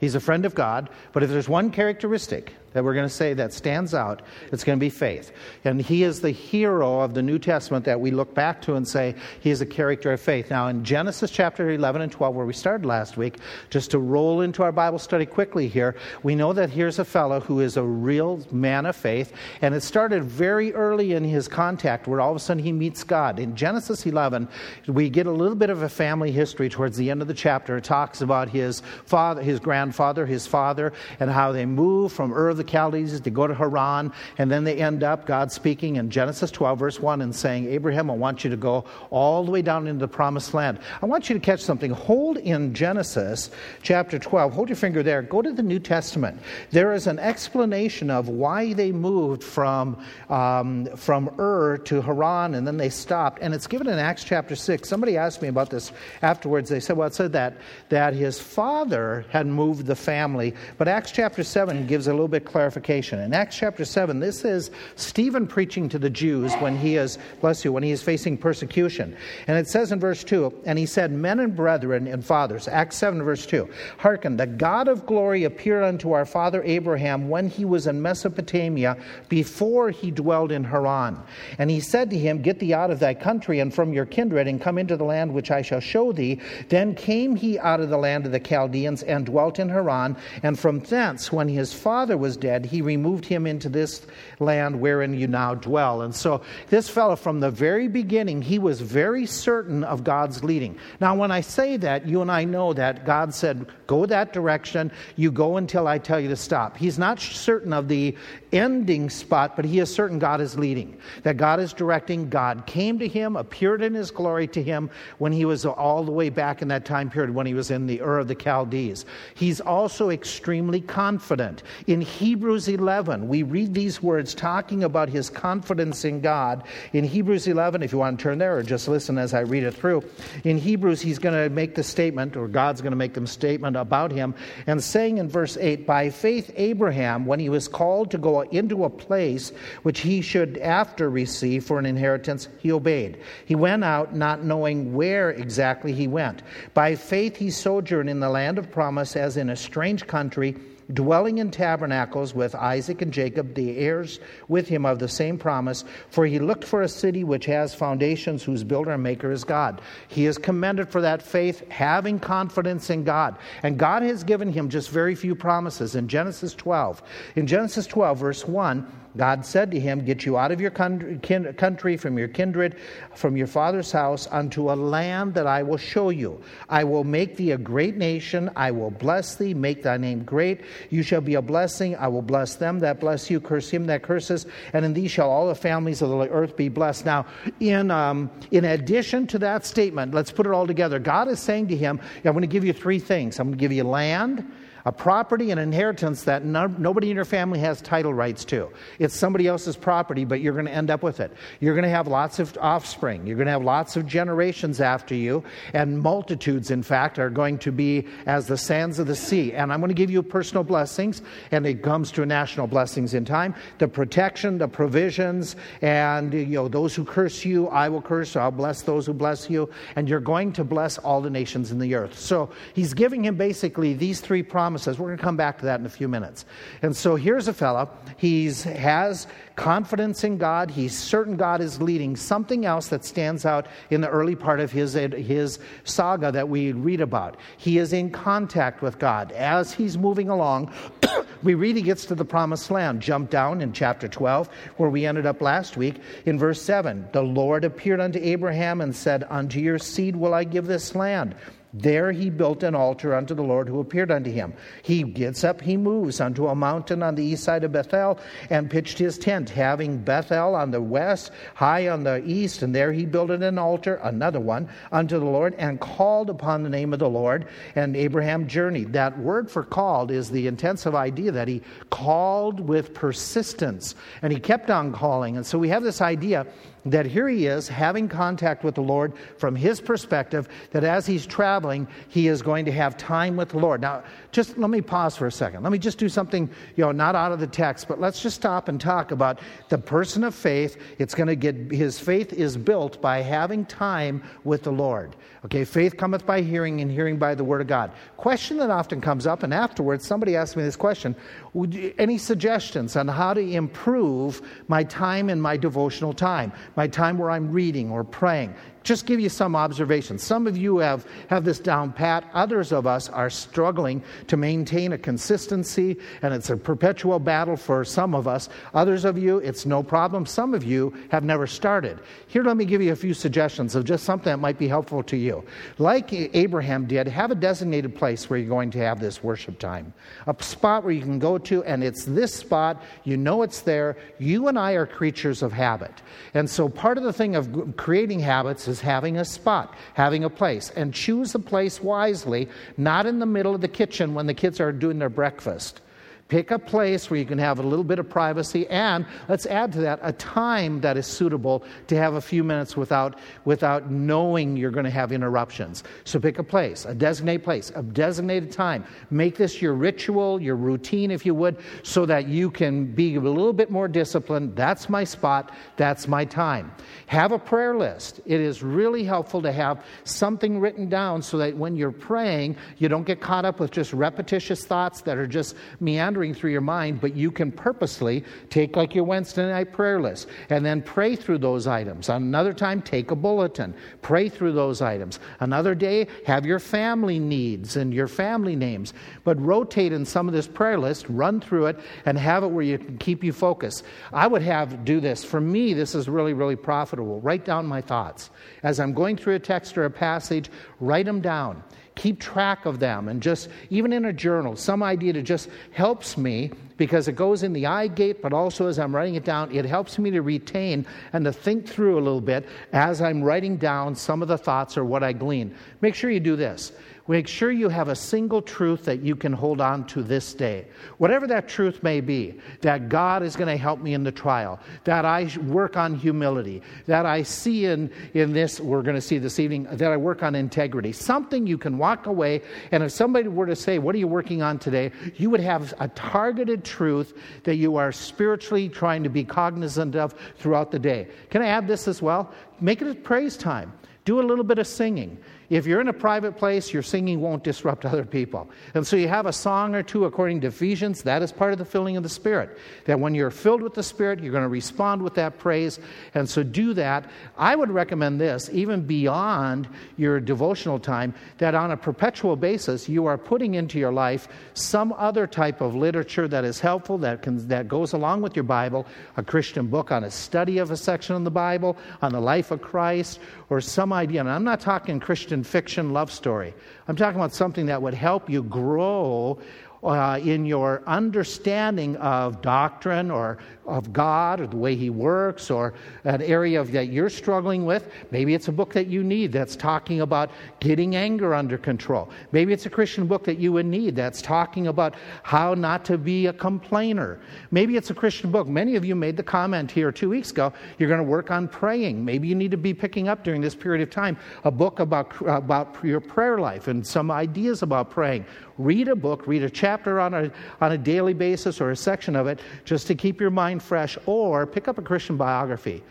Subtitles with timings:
[0.00, 0.88] He's a friend of God.
[1.12, 4.78] But if there's one characteristic that we're going to say that stands out, it's going
[4.78, 5.32] to be faith.
[5.64, 8.86] And he is the hero of the New Testament that we look back to and
[8.86, 10.50] say he is a character of faith.
[10.50, 13.38] Now, in Genesis chapter 11 and 12, where we started last week,
[13.70, 17.40] just to roll into our Bible study quickly here, we know that here's a fellow
[17.40, 19.32] who is a real man of faith.
[19.62, 23.02] And it started very early in his contact where all of a sudden he meets
[23.02, 23.40] God.
[23.40, 24.48] In Genesis 11,
[24.86, 27.76] we get a little bit of a family history towards the end of the chapter.
[27.76, 32.50] It talks about his father, his grandfather, his father, and how they move from Ur
[32.50, 36.10] of the Chaldees to go to Haran, and then they end up, God speaking in
[36.10, 39.62] Genesis 12, verse 1, and saying, Abraham, I want you to go all the way
[39.62, 40.78] down into the promised land.
[41.02, 41.90] I want you to catch something.
[41.90, 43.50] Hold in Genesis
[43.82, 46.40] chapter 12, hold your finger there, go to the New Testament.
[46.70, 52.66] There is an explanation of why they moved from, um, from Ur to Haran, and
[52.66, 54.88] then they stopped, and it's given in Acts chapter 6.
[54.88, 56.68] Somebody asked me about this afterwards.
[56.68, 57.56] They said, well, it said that,
[57.88, 62.44] that his father had moved the family, but Acts chapter 7 gives a little bit
[62.44, 63.20] clarification.
[63.20, 67.64] In Acts chapter 7, this is Stephen preaching to the Jews when he is, bless
[67.64, 69.16] you, when he is facing persecution.
[69.46, 72.96] And it says in verse 2, and he said, Men and brethren and fathers, Acts
[72.96, 77.64] 7, verse 2, hearken, the God of glory appeared unto our father Abraham when he
[77.64, 78.96] was in Mesopotamia
[79.28, 81.18] before he dwelled in Haran.
[81.58, 84.46] And he said to him, Get thee out of thy country and from your kindred
[84.46, 86.40] and come into the land which I shall show thee.
[86.68, 90.16] Then came he out of the land of the Chaldeans and dwelt in Haran.
[90.42, 94.06] And from thence, when his father was dead, he removed him into this
[94.38, 96.02] land wherein you now dwell.
[96.02, 100.78] And so this fellow, from the very beginning, he was very certain of God's leading.
[101.00, 104.92] Now, when I say that, you and I know that God said, Go that direction,
[105.16, 106.76] you go until I tell you to stop.
[106.76, 108.16] He's not certain of the
[108.52, 112.28] ending spot, but he is certain God is leading, that God is directing.
[112.28, 116.12] God came to him, appeared in his glory to him when he was all the
[116.12, 119.04] way back in that time period when he was in the Ur of the Chaldees.
[119.34, 121.62] He's also extremely confident.
[121.86, 126.64] In Hebrews 11, we read these words talking about his confidence in God.
[126.92, 129.64] In Hebrews 11, if you want to turn there or just listen as I read
[129.64, 130.04] it through,
[130.44, 133.76] in Hebrews, he's going to make the statement, or God's going to make the statement
[133.76, 134.34] about him,
[134.66, 138.84] and saying in verse 8, By faith, Abraham, when he was called to go into
[138.84, 139.52] a place
[139.82, 143.18] which he should after receive for an inheritance, he obeyed.
[143.44, 146.42] He went out not knowing where exactly he went.
[146.74, 150.54] By faith, he sojourned in the land of promise as in a strange country
[150.94, 155.84] dwelling in tabernacles with Isaac and Jacob, the heirs with him of the same promise.
[156.10, 159.80] For he looked for a city which has foundations, whose builder and maker is God.
[160.08, 163.36] He is commended for that faith, having confidence in God.
[163.62, 165.94] And God has given him just very few promises.
[165.94, 167.02] In Genesis 12,
[167.36, 168.86] in Genesis 12, verse 1,
[169.16, 172.76] God said to him, Get you out of your country, from your kindred,
[173.14, 176.42] from your father's house, unto a land that I will show you.
[176.68, 178.50] I will make thee a great nation.
[178.54, 180.60] I will bless thee, make thy name great.
[180.90, 181.96] You shall be a blessing.
[181.96, 185.30] I will bless them that bless you, curse him that curses, and in thee shall
[185.30, 187.04] all the families of the earth be blessed.
[187.04, 187.26] Now,
[187.58, 190.98] in, um, in addition to that statement, let's put it all together.
[190.98, 193.60] God is saying to him, I'm going to give you three things I'm going to
[193.60, 194.50] give you land
[194.84, 198.68] a property and inheritance that no, nobody in your family has title rights to.
[198.98, 201.32] It's somebody else's property, but you're going to end up with it.
[201.60, 203.26] You're going to have lots of offspring.
[203.26, 207.58] You're going to have lots of generations after you, and multitudes, in fact, are going
[207.58, 209.52] to be as the sands of the sea.
[209.52, 213.24] And I'm going to give you personal blessings, and it comes to national blessings in
[213.24, 213.54] time.
[213.78, 218.34] The protection, the provisions, and you know those who curse you, I will curse.
[218.36, 221.78] I'll bless those who bless you, and you're going to bless all the nations in
[221.78, 222.18] the earth.
[222.18, 225.00] So he's giving him basically these three promises promises.
[225.00, 226.44] We're going to come back to that in a few minutes.
[226.80, 227.90] And so here's a fellow.
[228.16, 229.26] He has
[229.56, 230.70] confidence in God.
[230.70, 232.14] He's certain God is leading.
[232.14, 236.70] Something else that stands out in the early part of his, his saga that we
[236.70, 237.36] read about.
[237.56, 239.32] He is in contact with God.
[239.32, 240.72] As he's moving along,
[241.42, 243.02] we read he gets to the promised land.
[243.02, 247.08] Jump down in chapter 12, where we ended up last week, in verse 7.
[247.10, 251.34] The Lord appeared unto Abraham and said, Unto your seed will I give this land.
[251.72, 254.54] There he built an altar unto the Lord who appeared unto him.
[254.82, 258.18] He gets up, he moves unto a mountain on the east side of Bethel
[258.50, 262.92] and pitched his tent, having Bethel on the west, Hai on the east, and there
[262.92, 266.98] he builded an altar, another one, unto the Lord, and called upon the name of
[266.98, 267.46] the Lord.
[267.76, 268.92] And Abraham journeyed.
[268.92, 274.40] That word for called is the intensive idea that he called with persistence, and he
[274.40, 275.36] kept on calling.
[275.36, 276.46] And so we have this idea
[276.86, 281.26] that here he is having contact with the Lord from his perspective, that as he's
[281.26, 283.80] traveling, he is going to have time with the Lord.
[283.80, 285.62] Now, just let me pause for a second.
[285.62, 288.36] Let me just do something, you know, not out of the text, but let's just
[288.36, 290.76] stop and talk about the person of faith.
[290.98, 295.16] It's going to get, his faith is built by having time with the Lord.
[295.42, 297.90] Okay, faith cometh by hearing, and hearing by the word of God.
[298.18, 301.16] Question that often comes up, and afterwards somebody asked me this question
[301.54, 307.16] would Any suggestions on how to improve my time in my devotional time, my time
[307.16, 308.54] where I'm reading or praying?
[308.82, 310.22] Just give you some observations.
[310.22, 312.24] Some of you have, have this down pat.
[312.32, 317.84] Others of us are struggling to maintain a consistency, and it's a perpetual battle for
[317.84, 318.48] some of us.
[318.74, 320.24] Others of you, it's no problem.
[320.24, 321.98] Some of you have never started.
[322.28, 325.02] Here, let me give you a few suggestions of just something that might be helpful
[325.04, 325.44] to you.
[325.78, 329.92] Like Abraham did, have a designated place where you're going to have this worship time,
[330.26, 332.82] a spot where you can go to, and it's this spot.
[333.04, 333.96] You know it's there.
[334.18, 335.92] You and I are creatures of habit.
[336.34, 340.30] And so, part of the thing of creating habits is having a spot, having a
[340.30, 340.70] place.
[340.70, 344.60] And choose a place wisely, not in the middle of the kitchen when the kids
[344.60, 345.82] are doing their breakfast.
[346.30, 349.72] Pick a place where you can have a little bit of privacy, and let's add
[349.72, 354.56] to that a time that is suitable to have a few minutes without, without knowing
[354.56, 355.82] you're going to have interruptions.
[356.04, 358.84] So pick a place, a designated place, a designated time.
[359.10, 363.20] Make this your ritual, your routine, if you would, so that you can be a
[363.20, 364.54] little bit more disciplined.
[364.54, 366.70] That's my spot, that's my time.
[367.06, 368.20] Have a prayer list.
[368.24, 372.88] It is really helpful to have something written down so that when you're praying, you
[372.88, 376.60] don't get caught up with just repetitious thoughts that are just meandering wandering through your
[376.60, 381.16] mind, but you can purposely take like your Wednesday night prayer list and then pray
[381.16, 382.10] through those items.
[382.10, 385.18] Another time, take a bulletin, pray through those items.
[385.40, 388.92] Another day, have your family needs and your family names,
[389.24, 392.64] but rotate in some of this prayer list, run through it, and have it where
[392.64, 393.82] you can keep you focused.
[394.12, 395.24] I would have do this.
[395.24, 397.18] For me, this is really, really profitable.
[397.22, 398.28] Write down my thoughts.
[398.62, 400.50] As I'm going through a text or a passage,
[400.80, 401.62] write them down
[401.94, 406.16] keep track of them and just even in a journal some idea that just helps
[406.16, 409.54] me because it goes in the eye gate but also as i'm writing it down
[409.54, 413.58] it helps me to retain and to think through a little bit as i'm writing
[413.58, 416.72] down some of the thoughts or what i glean make sure you do this
[417.10, 420.68] Make sure you have a single truth that you can hold on to this day.
[420.98, 424.60] Whatever that truth may be, that God is going to help me in the trial,
[424.84, 429.18] that I work on humility, that I see in, in this, we're going to see
[429.18, 430.92] this evening, that I work on integrity.
[430.92, 434.40] Something you can walk away, and if somebody were to say, What are you working
[434.40, 434.92] on today?
[435.16, 437.12] you would have a targeted truth
[437.44, 441.08] that you are spiritually trying to be cognizant of throughout the day.
[441.28, 442.32] Can I add this as well?
[442.60, 443.72] Make it a praise time.
[444.04, 445.18] Do a little bit of singing.
[445.50, 448.48] If you're in a private place, your singing won't disrupt other people.
[448.72, 451.02] And so you have a song or two according to Ephesians.
[451.02, 452.56] That is part of the filling of the Spirit.
[452.84, 455.80] That when you're filled with the Spirit, you're going to respond with that praise.
[456.14, 457.10] And so do that.
[457.36, 463.06] I would recommend this, even beyond your devotional time, that on a perpetual basis, you
[463.06, 467.48] are putting into your life some other type of literature that is helpful, that, can,
[467.48, 468.86] that goes along with your Bible,
[469.16, 472.52] a Christian book on a study of a section of the Bible, on the life
[472.52, 473.18] of Christ,
[473.48, 474.20] or some idea.
[474.20, 476.54] And I'm not talking Christian fiction love story.
[476.88, 479.38] I'm talking about something that would help you grow
[479.82, 485.74] uh, in your understanding of doctrine or of God or the way He works or
[486.04, 487.90] an area of, that you're struggling with.
[488.10, 492.10] Maybe it's a book that you need that's talking about getting anger under control.
[492.32, 495.96] Maybe it's a Christian book that you would need that's talking about how not to
[495.96, 497.20] be a complainer.
[497.50, 498.48] Maybe it's a Christian book.
[498.48, 501.48] Many of you made the comment here two weeks ago you're going to work on
[501.48, 502.04] praying.
[502.04, 505.14] Maybe you need to be picking up during this period of time a book about,
[505.26, 508.24] about your prayer life and some ideas about praying.
[508.64, 510.30] Read a book, read a chapter on a,
[510.60, 513.96] on a daily basis or a section of it just to keep your mind fresh,
[514.06, 515.82] or pick up a Christian biography.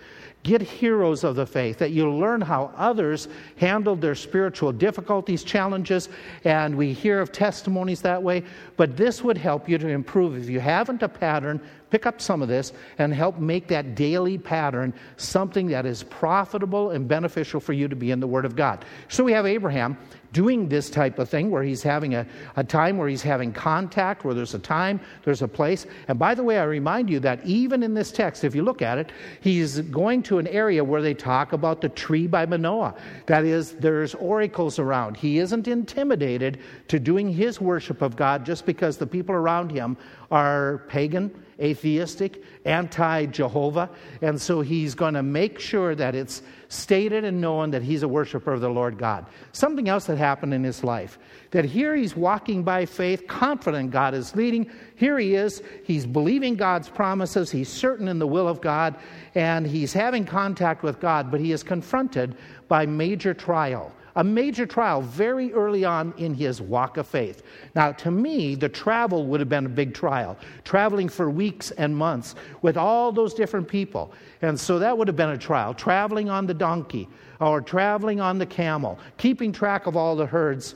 [0.44, 3.28] Get heroes of the faith that you'll learn how others
[3.58, 6.08] handled their spiritual difficulties, challenges,
[6.46, 8.44] and we hear of testimonies that way.
[8.78, 10.38] But this would help you to improve.
[10.38, 14.38] If you haven't a pattern, pick up some of this and help make that daily
[14.38, 18.56] pattern something that is profitable and beneficial for you to be in the Word of
[18.56, 18.86] God.
[19.10, 19.98] So we have Abraham
[20.32, 24.24] doing this type of thing where he's having a, a time where he's having contact,
[24.24, 25.86] where there's a time, there's a place.
[26.08, 28.82] And by the way, I remind you that even in this text, if you look
[28.82, 32.96] at it, he's going to an area where they talk about the tree by Manoah.
[33.26, 35.18] That is, there's oracles around.
[35.18, 39.98] He isn't intimidated to doing his worship of God just because the people around him
[40.32, 43.90] are pagan atheistic, anti Jehovah.
[44.22, 48.08] And so he's going to make sure that it's stated and known that he's a
[48.08, 49.26] worshiper of the Lord God.
[49.52, 51.20] Something else that happened in his life
[51.52, 54.70] that here he's walking by faith, confident God is leading.
[54.96, 58.96] Here he is, he's believing God's promises, he's certain in the will of God,
[59.34, 64.66] and he's having contact with God, but he is confronted by major trial a major
[64.66, 67.42] trial very early on in his walk of faith.
[67.74, 71.96] Now, to me, the travel would have been a big trial, traveling for weeks and
[71.96, 74.12] months with all those different people.
[74.42, 77.08] And so that would have been a trial, traveling on the donkey
[77.40, 80.76] or traveling on the camel, keeping track of all the herds.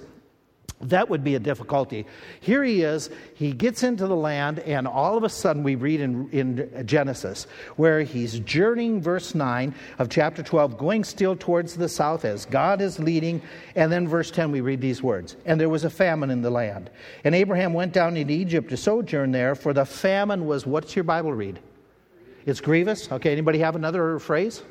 [0.89, 2.05] That would be a difficulty.
[2.39, 6.01] Here he is, he gets into the land, and all of a sudden we read
[6.01, 11.89] in, in Genesis where he's journeying, verse 9 of chapter 12, going still towards the
[11.89, 13.41] south as God is leading.
[13.75, 16.49] And then verse 10, we read these words And there was a famine in the
[16.49, 16.89] land.
[17.23, 21.03] And Abraham went down into Egypt to sojourn there, for the famine was, what's your
[21.03, 21.59] Bible read?
[22.45, 23.11] It's grievous.
[23.11, 24.63] Okay, anybody have another phrase?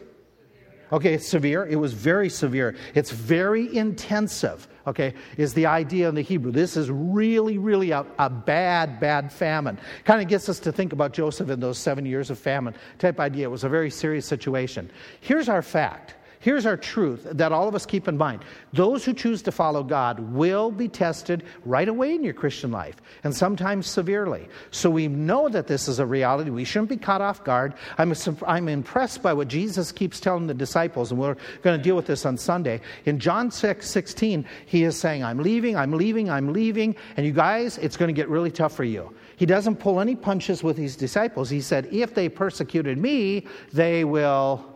[0.93, 1.65] Okay, it's severe.
[1.65, 2.77] It was very severe.
[2.95, 6.53] It's very intensive okay, is the idea in the Hebrew.
[6.53, 9.79] This is really, really a, a bad, bad famine.
[10.05, 13.21] Kind of gets us to think about Joseph in those seven years of famine type
[13.21, 13.47] idea.
[13.47, 14.91] It was a very serious situation.
[15.21, 18.45] Here's our fact Here's our truth that all of us keep in mind.
[18.73, 22.97] Those who choose to follow God will be tested right away in your Christian life,
[23.23, 24.49] and sometimes severely.
[24.73, 26.51] So we know that this is a reality.
[26.51, 27.75] We shouldn't be caught off guard.
[27.97, 28.13] I'm,
[28.45, 32.07] I'm impressed by what Jesus keeps telling the disciples, and we're going to deal with
[32.07, 32.81] this on Sunday.
[33.05, 37.31] In John 6 16, he is saying, I'm leaving, I'm leaving, I'm leaving, and you
[37.31, 39.15] guys, it's going to get really tough for you.
[39.37, 41.51] He doesn't pull any punches with his disciples.
[41.51, 44.72] He said, If they persecuted me, they will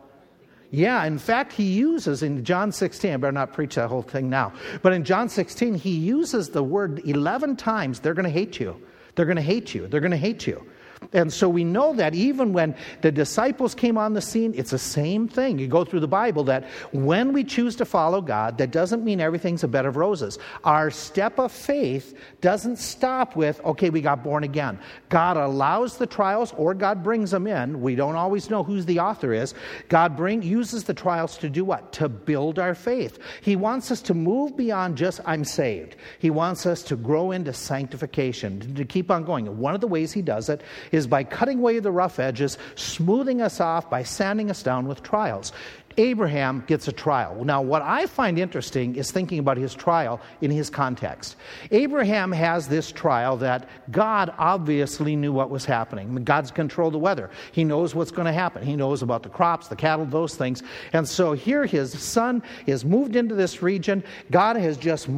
[0.70, 4.28] yeah, in fact, he uses in John 16, I better not preach that whole thing
[4.28, 8.58] now, but in John 16, he uses the word 11 times they're going to hate
[8.60, 8.80] you.
[9.14, 9.86] They're going to hate you.
[9.86, 10.66] They're going to hate you.
[11.12, 14.78] And so we know that even when the disciples came on the scene, it's the
[14.78, 15.58] same thing.
[15.58, 19.20] You go through the Bible that when we choose to follow God, that doesn't mean
[19.20, 20.38] everything's a bed of roses.
[20.64, 24.78] Our step of faith doesn't stop with, okay, we got born again.
[25.08, 27.80] God allows the trials or God brings them in.
[27.80, 29.54] We don't always know who the author is.
[29.88, 31.92] God bring, uses the trials to do what?
[31.94, 33.18] To build our faith.
[33.42, 35.96] He wants us to move beyond just, I'm saved.
[36.18, 39.46] He wants us to grow into sanctification, to keep on going.
[39.46, 40.62] And one of the ways He does it
[40.92, 45.02] is by cutting away the rough edges, smoothing us off, by sanding us down with
[45.02, 45.52] trials.
[45.98, 47.44] Abraham gets a trial.
[47.44, 51.36] Now, what I find interesting is thinking about his trial in his context.
[51.70, 56.14] Abraham has this trial that God obviously knew what was happening.
[56.24, 57.30] God's controlled the weather.
[57.52, 58.62] He knows what's going to happen.
[58.62, 60.62] He knows about the crops, the cattle, those things.
[60.92, 64.04] And so here his son is moved into this region.
[64.30, 65.08] God has just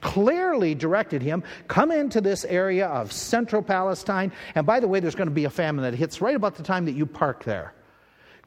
[0.00, 4.32] clearly directed him come into this area of central Palestine.
[4.54, 6.62] And by the way, there's going to be a famine that hits right about the
[6.62, 7.72] time that you park there.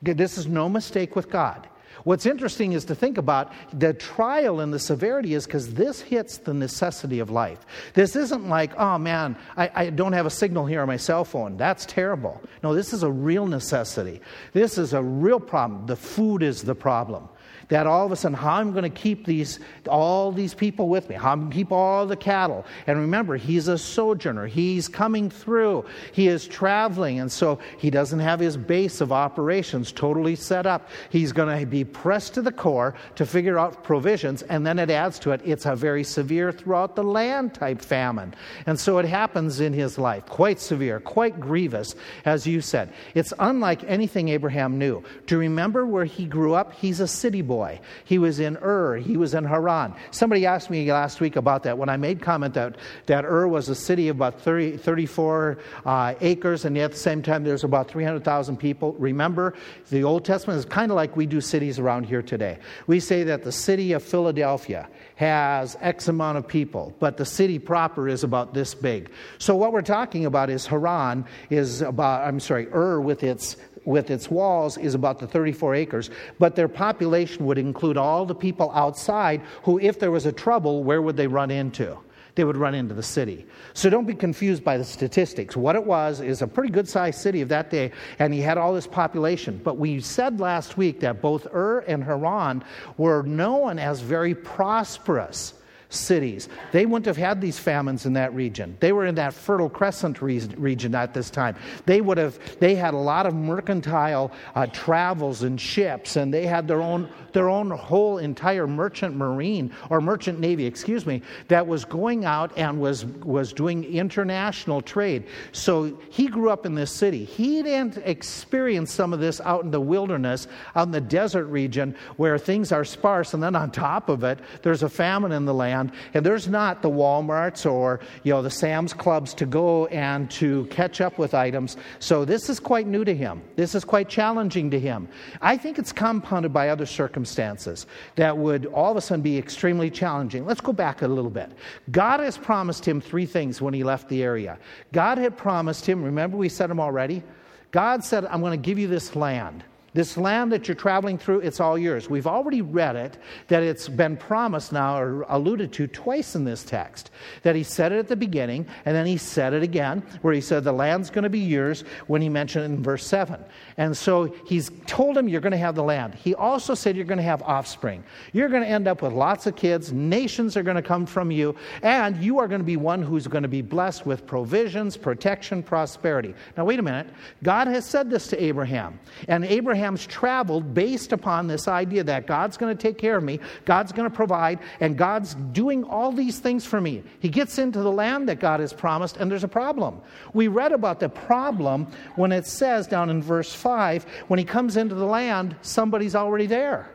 [0.02, 1.68] This is no mistake with God.
[2.08, 6.38] What's interesting is to think about the trial and the severity is because this hits
[6.38, 7.66] the necessity of life.
[7.96, 11.26] This isn't like, oh man, I, I, don't have a signal here on my cell
[11.26, 11.58] phone.
[11.58, 12.42] That's terrible.
[12.64, 14.22] No, this is a real necessity.
[14.54, 15.86] This is a real problem.
[15.86, 17.28] The food is the problem
[17.70, 19.60] that all of a sudden, how I'm going to keep these,
[19.90, 22.66] all these people with me, how I'm going to keep all the cattle.
[22.86, 24.48] And remember, he's a sojourner.
[24.48, 25.86] He's coming through.
[26.14, 27.20] He is traveling.
[27.20, 30.88] And so he doesn't have his base of operations totally set up.
[31.10, 34.44] He's going to be pressed to the core to figure out provisions.
[34.44, 38.34] And then it adds to it, it's a very severe throughout the land type famine.
[38.66, 42.94] And so it happens in his life, quite severe, quite grievous, as you said.
[43.14, 45.04] It's unlike anything Abraham knew.
[45.28, 47.80] To remember where he grew up, he's a city boy boy.
[48.06, 49.96] He was in Ur, he was in Haran.
[50.12, 52.76] Somebody asked me last week about that when I made comment that,
[53.08, 56.98] that Ur was a city of about 30, 34 uh, acres, and yet at the
[56.98, 58.94] same time there's about 300,000 people.
[59.00, 59.56] Remember,
[59.90, 62.60] the Old Testament is kind of like we do cities around here today.
[62.86, 67.58] We say that the city of Philadelphia has X amount of people, but the city
[67.58, 69.10] proper is about this big.
[69.40, 74.12] So what we're talking about is Haran is about, I'm sorry, Ur with its with
[74.12, 78.70] its walls is about the 34 acres, but their population would include all the people
[78.76, 81.98] outside who, if there was a trouble, where would they run into?
[82.36, 83.48] They would run into the city.
[83.74, 85.56] So don't be confused by the statistics.
[85.56, 88.58] What it was is a pretty good sized city of that day, and he had
[88.58, 89.60] all this population.
[89.64, 92.66] But we said last week that both Ur and Haran
[92.98, 95.54] were known as very prosperous.
[95.90, 96.50] Cities.
[96.72, 98.78] They wouldn't have had these famines in that region.
[98.80, 101.56] They were in that Fertile Crescent region at this time.
[101.86, 102.38] They would have.
[102.60, 107.10] They had a lot of mercantile uh, travels and ships, and they had their own
[107.34, 112.52] their own whole entire merchant marine or merchant navy, excuse me, that was going out
[112.58, 115.26] and was was doing international trade.
[115.52, 117.26] So he grew up in this city.
[117.26, 121.96] He didn't experience some of this out in the wilderness, out in the desert region
[122.18, 125.54] where things are sparse, and then on top of it, there's a famine in the
[125.54, 125.77] land,
[126.14, 130.66] and there's not the Walmarts or you know the Sam's Clubs to go and to
[130.68, 131.78] catch up with items.
[132.00, 133.42] So this is quite new to him.
[133.56, 135.08] This is quite challenging to him.
[135.42, 139.90] I think it's compounded by other circumstances that would all of a sudden be extremely
[139.90, 140.46] challenging.
[140.46, 141.52] Let's go back a little bit.
[141.92, 144.58] God has promised him three things when he left the area.
[144.92, 147.24] God had promised him, remember we said them already?
[147.72, 149.64] God said, I'm going to give you this land.
[149.98, 152.08] This land that you're traveling through, it's all yours.
[152.08, 156.64] We've already read it, that it's been promised now or alluded to twice in this
[156.64, 157.10] text.
[157.42, 160.40] That he said it at the beginning, and then he said it again, where he
[160.40, 163.44] said the land's going to be yours when he mentioned it in verse 7.
[163.78, 166.14] And so he's told him you're going to have the land.
[166.14, 168.04] He also said you're going to have offspring.
[168.34, 169.92] You're going to end up with lots of kids.
[169.92, 173.26] Nations are going to come from you, and you are going to be one who's
[173.26, 176.36] going to be blessed with provisions, protection, prosperity.
[176.56, 177.08] Now, wait a minute.
[177.42, 182.28] God has said this to Abraham, and Abraham Abraham's traveled based upon this idea that
[182.28, 186.12] God's going to take care of me, God's going to provide, and God's doing all
[186.12, 187.04] these things for me.
[187.22, 190.02] He gets into the land that God has promised, and there's a problem.
[190.34, 194.76] We read about the problem when it says down in verse 5 when he comes
[194.76, 196.94] into the land, somebody's already there.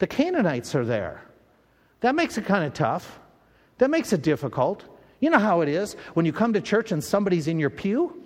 [0.00, 1.22] The Canaanites are there.
[2.00, 3.20] That makes it kind of tough.
[3.78, 4.82] That makes it difficult.
[5.20, 8.24] You know how it is when you come to church and somebody's in your pew?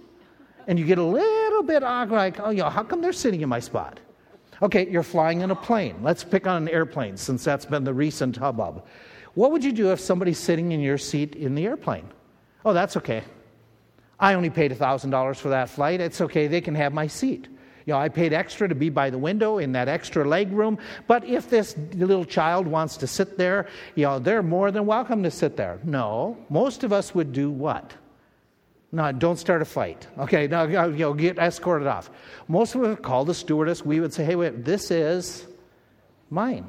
[0.67, 3.49] And you get a little bit awkward, like, oh, know, how come they're sitting in
[3.49, 4.00] my spot?
[4.62, 5.97] Okay, you're flying in a plane.
[6.02, 8.87] Let's pick on an airplane since that's been the recent hubbub.
[9.35, 12.09] What would you do if somebody's sitting in your seat in the airplane?
[12.64, 13.23] Oh, that's okay.
[14.19, 16.00] I only paid $1,000 for that flight.
[16.00, 17.49] It's okay, they can have my seat.
[17.87, 20.79] You know, I paid extra to be by the window in that extra leg room.
[21.07, 25.23] But if this little child wants to sit there, you know, they're more than welcome
[25.23, 25.81] to sit there.
[25.85, 27.93] No, most of us would do what?
[28.93, 30.09] No, don't start a fight.
[30.19, 32.11] Okay, now you know, get escorted off.
[32.49, 33.85] Most of us call the stewardess.
[33.85, 35.47] We would say, hey, wait, this is
[36.29, 36.69] mine.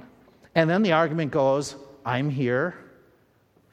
[0.54, 1.76] And then the argument goes,
[2.06, 2.76] I'm here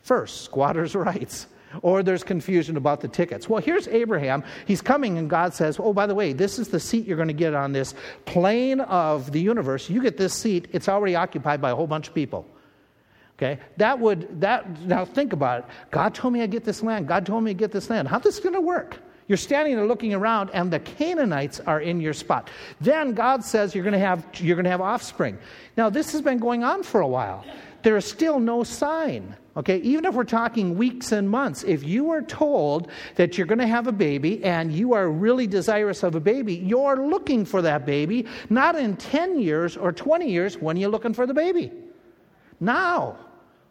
[0.03, 1.47] first, squatter's rights.
[1.83, 3.47] Or there's confusion about the tickets.
[3.47, 4.43] Well, here's Abraham.
[4.67, 7.29] He's coming, and God says, Oh, by the way, this is the seat you're going
[7.29, 9.91] to get on this plane of the universe.
[9.91, 12.47] You get this seat, it's already occupied by a whole bunch of people.
[13.39, 15.67] Okay, that would that now think about it.
[15.93, 17.07] God told me I get this land.
[17.07, 18.09] God told me to get this land.
[18.09, 18.99] How's this going to work?
[19.29, 22.51] You're standing there looking around, and the Canaanites are in your spot.
[22.81, 25.39] Then God says you're going to have you're going to have offspring.
[25.77, 27.45] Now this has been going on for a while.
[27.83, 29.37] There is still no sign.
[29.57, 33.59] Okay, even if we're talking weeks and months, if you are told that you're going
[33.59, 37.63] to have a baby and you are really desirous of a baby, you're looking for
[37.63, 41.35] that baby, not in 10 years or 20 years when are you're looking for the
[41.35, 41.73] baby.
[42.61, 43.17] Now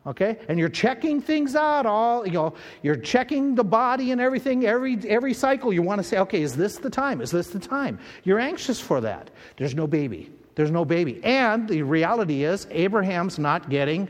[0.07, 0.39] okay?
[0.47, 4.97] And you're checking things out all you know you're checking the body and everything every
[5.07, 5.71] every cycle.
[5.71, 7.21] You want to say okay is this the time?
[7.21, 7.99] Is this the time?
[8.23, 9.29] You're anxious for that.
[9.57, 10.31] There's no baby.
[10.55, 11.23] There's no baby.
[11.23, 14.07] And the reality is abraham's not getting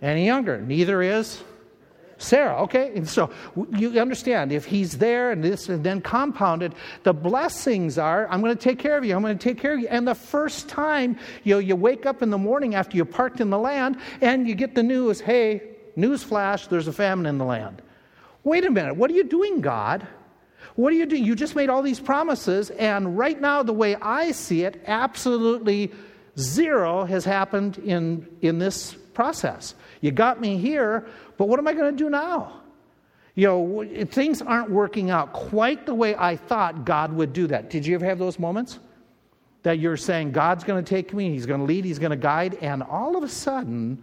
[0.00, 0.60] any younger.
[0.60, 1.42] Neither is
[2.22, 2.92] Sarah, okay?
[2.94, 3.30] And so
[3.70, 8.56] you understand, if he's there and this and then compounded, the blessings are I'm going
[8.56, 9.88] to take care of you, I'm going to take care of you.
[9.88, 13.40] And the first time you, know, you wake up in the morning after you parked
[13.40, 15.62] in the land and you get the news hey,
[15.96, 17.82] newsflash, there's a famine in the land.
[18.44, 20.06] Wait a minute, what are you doing, God?
[20.74, 21.16] What do you do?
[21.16, 25.92] You just made all these promises, and right now, the way I see it, absolutely
[26.38, 29.74] zero has happened in, in this process.
[30.00, 31.06] You got me here,
[31.42, 32.60] but what am I going to do now?
[33.34, 37.68] You know, things aren't working out quite the way I thought God would do that.
[37.68, 38.78] Did you ever have those moments?
[39.64, 42.16] That you're saying, God's going to take me, He's going to lead, He's going to
[42.16, 44.00] guide, and all of a sudden,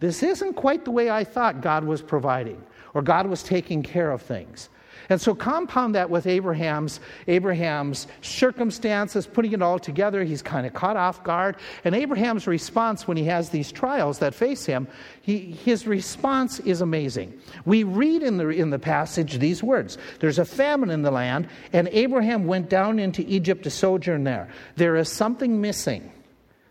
[0.00, 2.60] this isn't quite the way I thought God was providing
[2.92, 4.68] or God was taking care of things.
[5.08, 10.72] And so compound that with Abraham's Abraham's circumstances, putting it all together, he's kind of
[10.72, 11.56] caught off guard.
[11.84, 14.88] And Abraham's response when he has these trials that face him,
[15.22, 17.38] he, his response is amazing.
[17.64, 21.48] We read in the in the passage these words: "There's a famine in the land,
[21.72, 26.10] and Abraham went down into Egypt to sojourn there." There is something missing,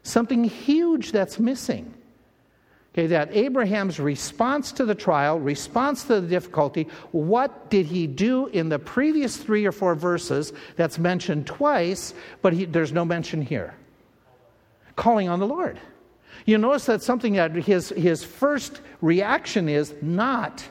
[0.03, 1.92] something huge that's missing.
[2.93, 8.47] Okay, that Abraham's response to the trial, response to the difficulty, what did he do
[8.47, 13.41] in the previous three or four verses that's mentioned twice, but he, there's no mention
[13.41, 13.73] here?
[14.95, 15.79] Calling on the Lord.
[16.45, 20.63] You notice that something that his, his first reaction is not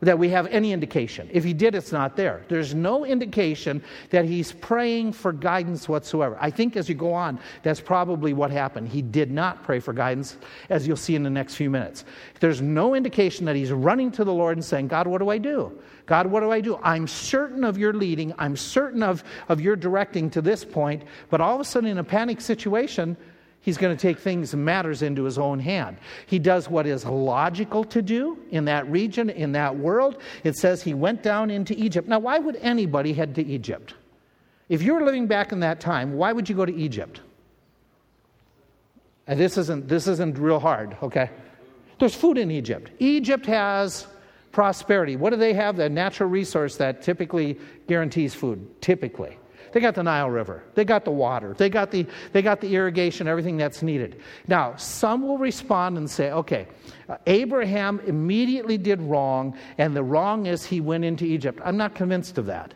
[0.00, 1.28] that we have any indication.
[1.32, 2.44] If he did, it's not there.
[2.48, 6.36] There's no indication that he's praying for guidance whatsoever.
[6.40, 8.88] I think as you go on, that's probably what happened.
[8.88, 10.36] He did not pray for guidance,
[10.68, 12.04] as you'll see in the next few minutes.
[12.40, 15.38] There's no indication that he's running to the Lord and saying, God, what do I
[15.38, 15.78] do?
[16.04, 16.78] God, what do I do?
[16.82, 21.40] I'm certain of your leading, I'm certain of, of your directing to this point, but
[21.40, 23.16] all of a sudden, in a panic situation,
[23.66, 25.96] He's going to take things and matters into his own hand.
[26.26, 30.22] He does what is logical to do in that region, in that world.
[30.44, 32.06] It says he went down into Egypt.
[32.06, 33.94] Now, why would anybody head to Egypt?
[34.68, 37.22] If you were living back in that time, why would you go to Egypt?
[39.26, 41.28] And this isn't, this isn't real hard, okay?
[41.98, 42.92] There's food in Egypt.
[43.00, 44.06] Egypt has
[44.52, 45.16] prosperity.
[45.16, 45.76] What do they have?
[45.76, 49.36] The natural resource that typically guarantees food, typically.
[49.76, 50.62] They got the Nile River.
[50.74, 51.52] They got the water.
[51.52, 54.22] They got the, they got the irrigation, everything that's needed.
[54.48, 56.66] Now, some will respond and say, okay,
[57.10, 61.60] uh, Abraham immediately did wrong, and the wrong is he went into Egypt.
[61.62, 62.72] I'm not convinced of that.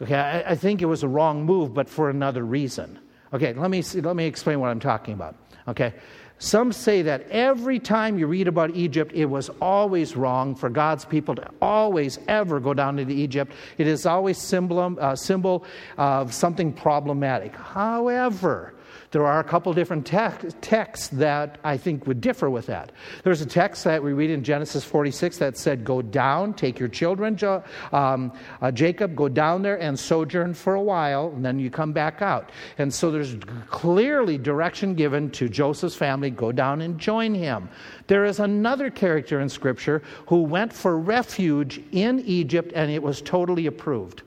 [0.00, 3.00] Okay, I, I think it was a wrong move, but for another reason.
[3.32, 5.34] Okay, let me, see, let me explain what I'm talking about.
[5.66, 5.94] Okay,
[6.40, 11.04] some say that every time you read about Egypt, it was always wrong for God's
[11.04, 13.52] people to always ever go down into Egypt.
[13.76, 15.64] It is always symbol, uh, symbol
[15.98, 17.54] of something problematic.
[17.54, 18.72] However,
[19.12, 22.92] there are a couple different te- texts that I think would differ with that.
[23.24, 26.88] There's a text that we read in Genesis 46 that said, Go down, take your
[26.88, 31.58] children, jo- um, uh, Jacob, go down there and sojourn for a while, and then
[31.58, 32.50] you come back out.
[32.78, 33.36] And so there's
[33.68, 37.68] clearly direction given to Joseph's family go down and join him.
[38.06, 43.20] There is another character in Scripture who went for refuge in Egypt, and it was
[43.22, 44.22] totally approved.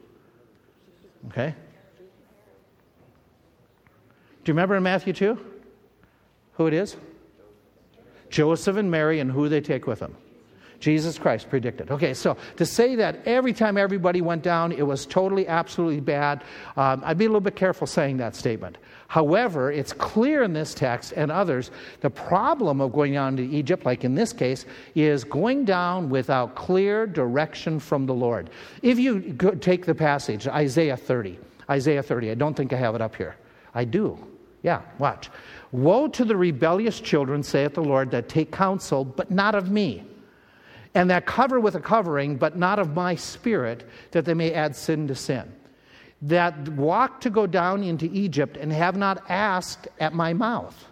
[1.27, 1.55] Okay?
[4.43, 5.37] Do you remember in Matthew 2
[6.53, 6.97] who it is?
[8.29, 10.15] Joseph and Mary and who they take with them.
[10.83, 11.91] Jesus Christ predicted.
[11.91, 16.43] Okay, so to say that every time everybody went down, it was totally, absolutely bad,
[16.75, 18.77] um, I'd be a little bit careful saying that statement.
[19.07, 23.85] However, it's clear in this text and others the problem of going down to Egypt,
[23.85, 28.49] like in this case, is going down without clear direction from the Lord.
[28.81, 33.01] If you take the passage, Isaiah 30, Isaiah 30, I don't think I have it
[33.01, 33.37] up here.
[33.73, 34.19] I do.
[34.63, 35.29] Yeah, watch.
[35.71, 40.03] Woe to the rebellious children, saith the Lord, that take counsel, but not of me,
[40.95, 44.75] and that cover with a covering, but not of my spirit, that they may add
[44.75, 45.51] sin to sin.
[46.21, 50.85] That walk to go down into Egypt and have not asked at my mouth.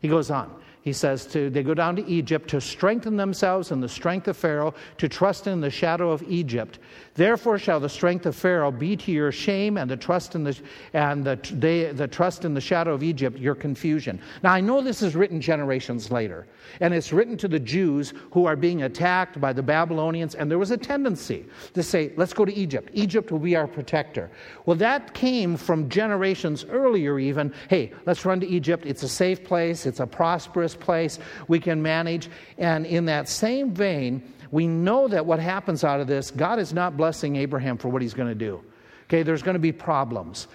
[0.00, 0.54] He goes on.
[0.88, 4.38] He says to, they go down to Egypt to strengthen themselves in the strength of
[4.38, 6.78] Pharaoh, to trust in the shadow of Egypt.
[7.12, 10.58] Therefore shall the strength of Pharaoh be to your shame, and the trust in the
[10.94, 14.18] and the, they, the trust in the shadow of Egypt your confusion.
[14.42, 16.46] Now I know this is written generations later,
[16.80, 20.58] and it's written to the Jews who are being attacked by the Babylonians, and there
[20.58, 22.88] was a tendency to say, "Let's go to Egypt.
[22.94, 24.30] Egypt will be our protector."
[24.64, 27.52] Well, that came from generations earlier, even.
[27.68, 28.86] Hey, let's run to Egypt.
[28.86, 29.84] It's a safe place.
[29.84, 31.18] It's a prosperous place.
[31.46, 32.28] We can manage.
[32.58, 36.72] And in that same vein we know that what happens out of this, God is
[36.72, 38.62] not blessing Abraham for what he's going to do.
[39.04, 40.48] Okay, there's going to be problems.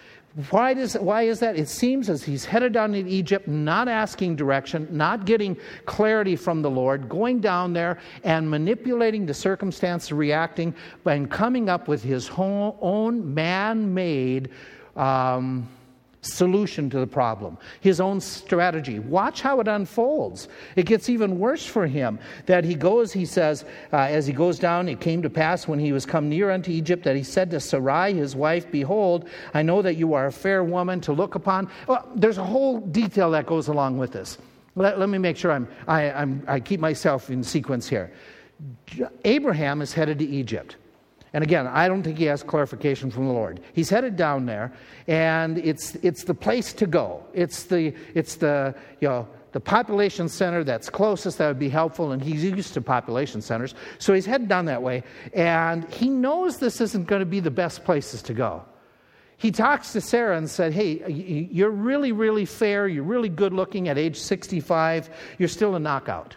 [0.49, 1.57] Why, does, why is that?
[1.57, 5.55] It seems as he's headed down to Egypt, not asking direction, not getting
[5.85, 10.73] clarity from the Lord, going down there and manipulating the circumstance, reacting,
[11.05, 14.49] and coming up with his own man made.
[14.95, 15.69] Um,
[16.23, 18.99] solution to the problem, his own strategy.
[18.99, 20.47] Watch how it unfolds.
[20.75, 22.19] It gets even worse for him.
[22.45, 25.79] That he goes, he says, uh, as he goes down, it came to pass when
[25.79, 29.61] he was come near unto Egypt that he said to Sarai, his wife, Behold, I
[29.61, 31.69] know that you are a fair woman to look upon.
[31.87, 34.37] Well, there's a whole detail that goes along with this.
[34.75, 38.11] Let, let me make sure I'm, I, I'm, I keep myself in sequence here.
[39.25, 40.77] Abraham is headed to Egypt.
[41.33, 43.59] And again, I don't think he has clarification from the Lord.
[43.73, 44.71] He's headed down there,
[45.07, 47.25] and it's, it's the place to go.
[47.33, 52.11] It's the, it's the, you know, the population center that's closest that would be helpful,
[52.11, 53.73] and he's used to population centers.
[53.97, 57.51] So he's headed down that way, and he knows this isn't going to be the
[57.51, 58.63] best places to go.
[59.37, 62.87] He talks to Sarah and said, Hey, you're really, really fair.
[62.87, 65.09] You're really good looking at age 65.
[65.37, 66.35] You're still a knockout.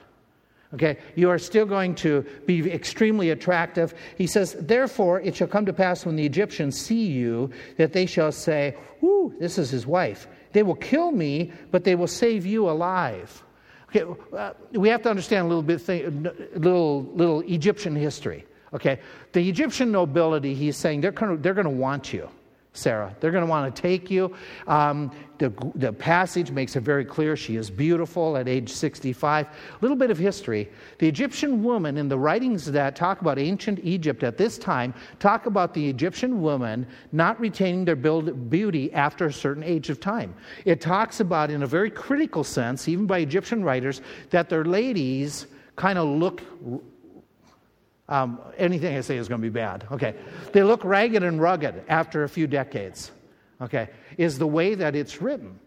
[0.74, 3.94] Okay, you are still going to be extremely attractive.
[4.18, 8.04] He says, Therefore, it shall come to pass when the Egyptians see you that they
[8.04, 10.26] shall say, Whoo, this is his wife.
[10.52, 13.44] They will kill me, but they will save you alive.
[13.90, 14.04] Okay,
[14.36, 16.12] uh, we have to understand a little bit, th-
[16.56, 18.44] little, little Egyptian history.
[18.74, 18.98] Okay,
[19.32, 22.28] the Egyptian nobility, he's saying they're, kind of, they're going to want you.
[22.76, 23.14] Sarah.
[23.20, 24.34] They're going to want to take you.
[24.66, 29.46] Um, the, the passage makes it very clear she is beautiful at age 65.
[29.46, 30.68] A little bit of history.
[30.98, 35.46] The Egyptian woman, in the writings that talk about ancient Egypt at this time, talk
[35.46, 40.34] about the Egyptian woman not retaining their build, beauty after a certain age of time.
[40.64, 45.46] It talks about, in a very critical sense, even by Egyptian writers, that their ladies
[45.76, 46.42] kind of look
[48.08, 49.86] um, anything I say is going to be bad.
[49.90, 50.14] Okay.
[50.52, 53.10] They look ragged and rugged after a few decades.
[53.60, 53.88] Okay.
[54.16, 55.58] Is the way that it's written.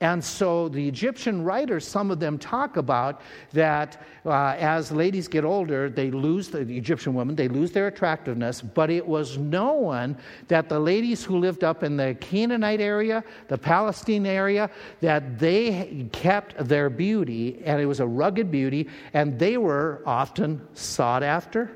[0.00, 3.20] And so the Egyptian writers, some of them talk about
[3.52, 7.88] that uh, as ladies get older, they lose, the, the Egyptian women, they lose their
[7.88, 8.62] attractiveness.
[8.62, 13.58] But it was known that the ladies who lived up in the Canaanite area, the
[13.58, 19.58] Palestine area, that they kept their beauty, and it was a rugged beauty, and they
[19.58, 21.72] were often sought after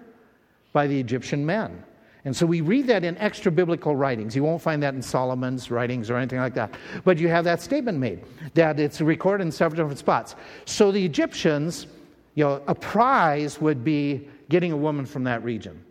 [0.73, 1.85] by the Egyptian men.
[2.25, 4.37] And so we read that in extra biblical writings.
[4.37, 6.75] You won't find that in Solomon's writings or anything like that.
[7.05, 10.37] But you have that statement made that it's recorded in several different spots.
[10.65, 11.89] So the Egyptians,
[12.37, 15.83] you know, a prize would be getting a woman from that region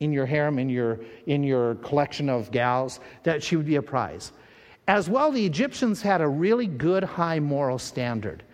[0.00, 3.82] in your harem, in your, in your collection of gals, that she would be a
[3.82, 4.32] prize.
[4.88, 8.44] As well, the Egyptians had a really good high moral standard.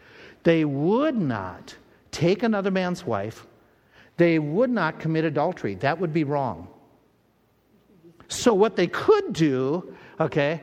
[0.43, 1.77] They would not
[2.11, 3.47] take another man's wife
[4.23, 5.75] they would not commit adultery.
[5.75, 6.69] That would be wrong.
[8.29, 10.61] So, what they could do, okay,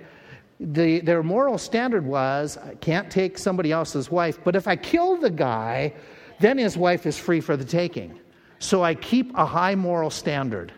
[0.61, 5.17] the, their moral standard was I can't take somebody else's wife, but if I kill
[5.17, 5.93] the guy,
[6.39, 8.17] then his wife is free for the taking.
[8.59, 10.71] So I keep a high moral standard.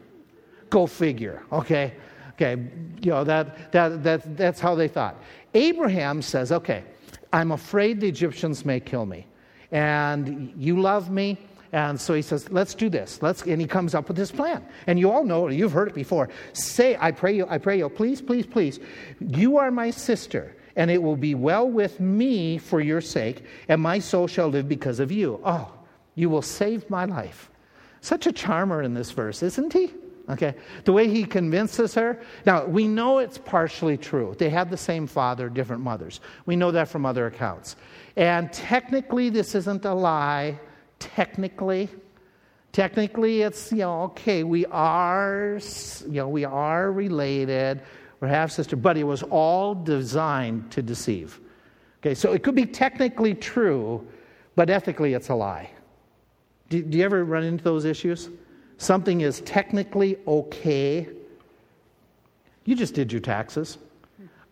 [0.72, 1.94] Go figure, okay?
[2.34, 2.64] Okay,
[3.02, 5.16] you know, that, that, that, that's how they thought.
[5.54, 6.84] Abraham says, okay,
[7.32, 9.28] I'm afraid the Egyptians may kill me.
[9.72, 11.38] And you love me,
[11.72, 13.22] and so he says, let's do this.
[13.22, 14.66] Let's, and he comes up with this plan.
[14.88, 16.30] And you all know, you've heard it before.
[16.54, 18.80] Say, I pray you, I pray you, please, please, please,
[19.20, 23.82] you are my sister, and it will be well with me for your sake, and
[23.82, 25.40] my soul shall live because of you.
[25.46, 25.74] Oh,
[26.16, 27.50] you will save my life.
[28.02, 29.94] Such a charmer in this verse, isn't he?
[30.30, 30.56] Okay.
[30.86, 32.20] The way he convinces her.
[32.46, 34.36] Now, we know it's partially true.
[34.38, 36.22] They had the same father, different mothers.
[36.46, 37.76] We know that from other accounts.
[38.16, 40.60] And technically, this isn't a lie
[41.02, 41.90] technically.
[42.72, 45.60] Technically, it's, you know, okay, we are,
[46.06, 47.82] you know, we are related,
[48.22, 51.42] we're half sister, but it was all designed to deceive.
[52.00, 54.08] Okay, so it could be technically true,
[54.56, 55.70] but ethically it's a lie.
[56.70, 58.30] Do, do you ever run into those issues?
[58.78, 61.10] Something is technically okay.
[62.64, 63.80] You just did your taxes.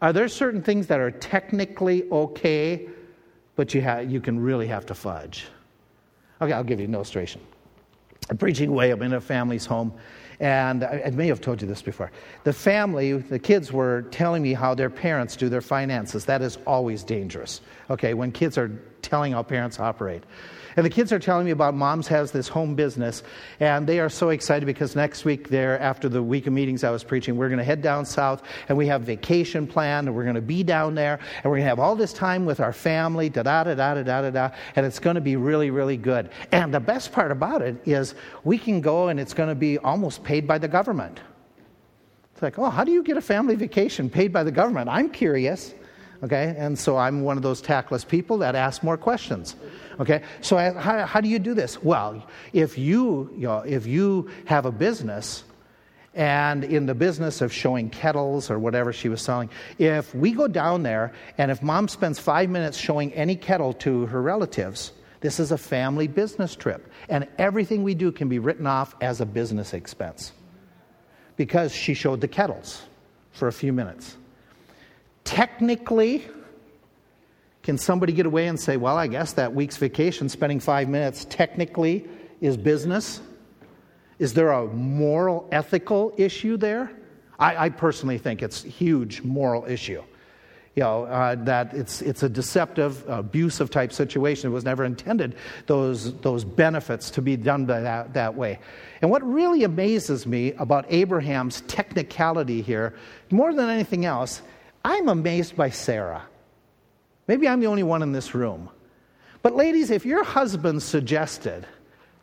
[0.01, 2.89] Are there certain things that are technically okay,
[3.55, 5.47] but you, ha- you can really have to fudge?
[6.41, 7.41] Okay, I'll give you an illustration.
[8.29, 9.93] I'm preaching away, I'm in a family's home,
[10.39, 12.11] and I, I may have told you this before.
[12.43, 16.25] The family, the kids were telling me how their parents do their finances.
[16.25, 18.71] That is always dangerous, okay, when kids are
[19.01, 20.23] telling how parents operate.
[20.75, 23.23] And the kids are telling me about mom's has this home business,
[23.59, 26.91] and they are so excited because next week, there, after the week of meetings I
[26.91, 30.23] was preaching, we're going to head down south, and we have vacation planned, and we're
[30.23, 32.71] going to be down there, and we're going to have all this time with our
[32.71, 35.97] family, da da da da da da da, and it's going to be really, really
[35.97, 36.29] good.
[36.51, 39.79] And the best part about it is we can go, and it's going to be
[39.79, 41.19] almost paid by the government.
[42.33, 44.87] It's like, oh, how do you get a family vacation paid by the government?
[44.87, 45.73] I'm curious.
[46.23, 49.55] Okay, and so I'm one of those tactless people that ask more questions.
[49.99, 51.81] Okay, so I, how, how do you do this?
[51.81, 55.43] Well, if you, you know, if you have a business,
[56.13, 60.47] and in the business of showing kettles or whatever she was selling, if we go
[60.47, 65.39] down there and if mom spends five minutes showing any kettle to her relatives, this
[65.39, 66.89] is a family business trip.
[67.09, 70.31] And everything we do can be written off as a business expense
[71.35, 72.83] because she showed the kettles
[73.31, 74.17] for a few minutes.
[75.23, 76.25] Technically,
[77.63, 81.25] can somebody get away and say, well, I guess that week's vacation, spending five minutes,
[81.29, 82.07] technically
[82.41, 83.21] is business?
[84.17, 86.91] Is there a moral, ethical issue there?
[87.37, 90.03] I, I personally think it's a huge moral issue.
[90.79, 94.49] You know, uh, that it's, it's a deceptive, abusive type situation.
[94.49, 98.59] It was never intended, those, those benefits, to be done that, that way.
[99.01, 102.95] And what really amazes me about Abraham's technicality here,
[103.29, 104.41] more than anything else,
[104.85, 106.23] I'm amazed by Sarah.
[107.27, 108.69] Maybe I'm the only one in this room.
[109.41, 111.67] But, ladies, if your husband suggested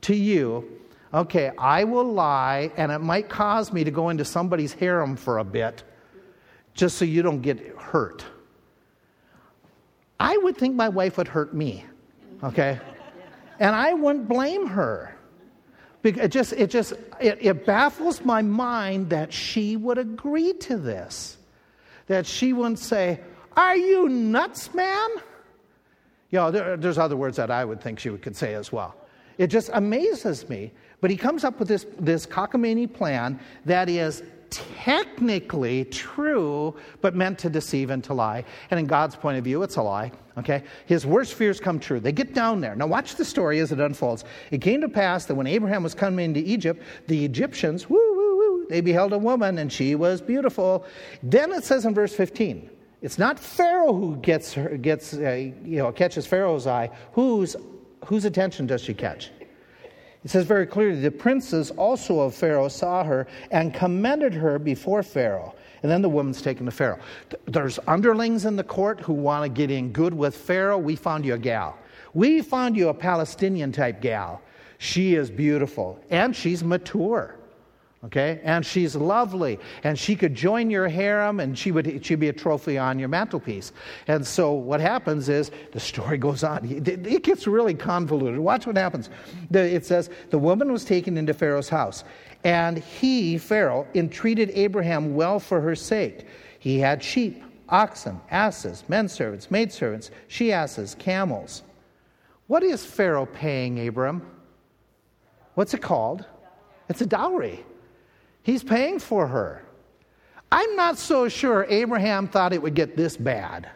[0.00, 0.80] to you,
[1.12, 5.40] okay, I will lie and it might cause me to go into somebody's harem for
[5.40, 5.82] a bit
[6.72, 8.24] just so you don't get hurt,
[10.18, 11.84] I would think my wife would hurt me,
[12.42, 12.80] okay?
[13.58, 15.14] And I wouldn't blame her.
[16.02, 21.36] It just, it just, it, it baffles my mind that she would agree to this.
[22.06, 23.20] that she wouldn't say,
[23.56, 25.08] Are you nuts, man?
[26.30, 28.94] You know, there, there's other words that I would think she could say as well.
[29.38, 30.72] It just amazes me.
[31.00, 37.38] But he comes up with this, this cockamamie plan that is technically true, but meant
[37.40, 38.44] to deceive and to lie.
[38.70, 40.12] And in God's point of view, it's a lie.
[40.38, 40.62] Okay?
[40.86, 42.00] His worst fears come true.
[42.00, 42.74] They get down there.
[42.76, 44.24] Now, watch the story as it unfolds.
[44.50, 48.36] It came to pass that when Abraham was coming into Egypt, the Egyptians, woo, woo,
[48.36, 50.84] woo, they beheld a woman, and she was beautiful.
[51.22, 52.70] Then it says in verse 15,
[53.02, 56.90] it's not Pharaoh who gets her, gets, uh, you know, catches Pharaoh's eye.
[57.12, 57.56] Whose,
[58.04, 59.30] whose attention does she catch?
[60.26, 65.04] It says very clearly the princes also of Pharaoh saw her and commended her before
[65.04, 65.54] Pharaoh.
[65.84, 66.98] And then the woman's taken to Pharaoh.
[67.44, 70.78] There's underlings in the court who want to get in good with Pharaoh.
[70.78, 71.78] We found you a gal.
[72.12, 74.42] We found you a Palestinian type gal.
[74.78, 77.35] She is beautiful and she's mature
[78.06, 78.40] okay?
[78.44, 79.58] And she's lovely.
[79.84, 83.08] And she could join your harem and she would she'd be a trophy on your
[83.08, 83.72] mantelpiece.
[84.06, 86.64] And so what happens is the story goes on.
[86.64, 88.38] It gets really convoluted.
[88.38, 89.10] Watch what happens.
[89.50, 92.04] It says the woman was taken into pharaoh's house
[92.44, 96.26] and he pharaoh entreated abraham well for her sake.
[96.58, 101.62] He had sheep oxen asses men servants maid servants she asses camels.
[102.46, 104.22] What is pharaoh paying abram?
[105.54, 106.24] What's it called?
[106.88, 107.64] It's a dowry
[108.46, 109.60] He's paying for her.
[110.52, 113.68] I'm not so sure Abraham thought it would get this bad.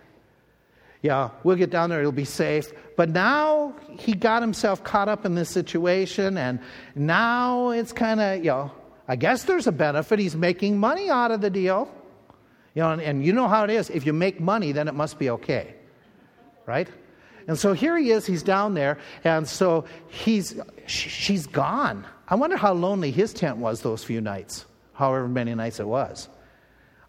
[1.03, 2.73] Yeah, we'll get down there, it'll be safe.
[2.97, 6.61] But now he got himself caught up in this situation, and
[6.95, 8.71] now it's kind of, you know,
[9.09, 10.21] I guess there's a benefit.
[10.21, 11.93] He's making money out of the deal.
[12.77, 13.91] You know, and, and you know how it is.
[13.91, 15.75] If you make money, then it must be okay.
[16.65, 16.87] Right?
[17.49, 22.07] And so here he is, he's down there, and so he's she's gone.
[22.31, 26.29] I wonder how lonely his tent was those few nights, however many nights it was.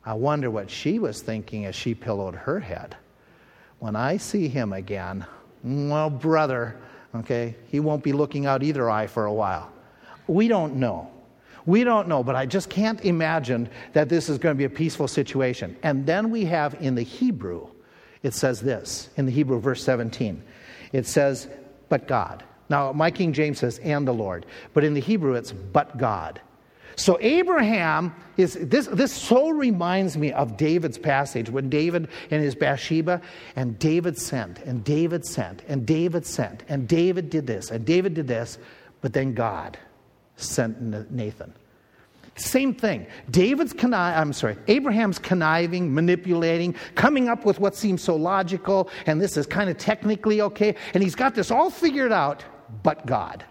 [0.03, 2.97] I wonder what she was thinking as she pillowed her head.
[3.77, 5.23] When I see him again,
[5.63, 6.75] well, brother,
[7.13, 9.71] okay, he won't be looking out either eye for a while.
[10.25, 11.11] We don't know.
[11.67, 14.69] We don't know, but I just can't imagine that this is going to be a
[14.69, 15.77] peaceful situation.
[15.83, 17.67] And then we have in the Hebrew,
[18.23, 20.41] it says this, in the Hebrew, verse 17,
[20.93, 21.47] it says,
[21.89, 22.43] but God.
[22.71, 24.45] Now, my King James says, and the Lord.
[24.73, 26.39] But in the Hebrew, it's but God.
[26.95, 32.55] So Abraham is this this so reminds me of David's passage when David and his
[32.55, 33.21] Bathsheba
[33.55, 38.13] and David sent and David sent and David sent and David did this and David
[38.13, 38.57] did this,
[39.01, 39.77] but then God
[40.35, 40.81] sent
[41.11, 41.53] Nathan.
[42.35, 43.05] Same thing.
[43.29, 49.19] David's conniv- I'm sorry, Abraham's conniving, manipulating, coming up with what seems so logical, and
[49.19, 52.43] this is kind of technically okay, and he's got this all figured out
[52.83, 53.45] but God.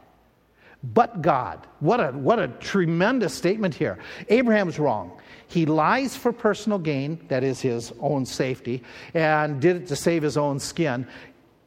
[0.82, 1.66] But God.
[1.80, 3.98] What a, what a tremendous statement here.
[4.28, 5.12] Abraham's wrong.
[5.46, 8.82] He lies for personal gain, that is his own safety,
[9.14, 11.06] and did it to save his own skin.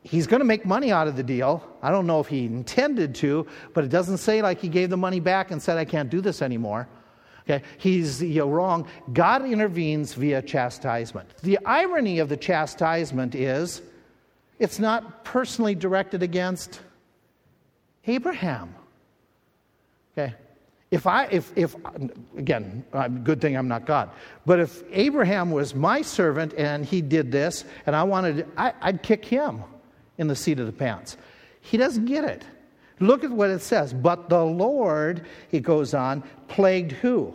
[0.03, 1.65] He's going to make money out of the deal.
[1.81, 4.97] I don't know if he intended to, but it doesn't say like he gave the
[4.97, 6.87] money back and said, I can't do this anymore.
[7.41, 8.87] Okay, he's you know, wrong.
[9.11, 11.37] God intervenes via chastisement.
[11.41, 13.81] The irony of the chastisement is
[14.59, 16.79] it's not personally directed against
[18.07, 18.75] Abraham.
[20.17, 20.33] Okay.
[20.91, 21.75] If I, if, if,
[22.37, 24.11] again, uh, good thing I'm not God,
[24.45, 29.01] but if Abraham was my servant and he did this and I wanted, I, I'd
[29.01, 29.63] kick him
[30.19, 31.17] in the seat of the pants.
[31.61, 32.45] He doesn't get it.
[32.99, 33.91] Look at what it says.
[33.91, 37.33] But the Lord, he goes on, plagued who?